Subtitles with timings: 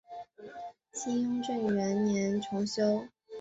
[0.91, 3.07] 清雍正元年重修。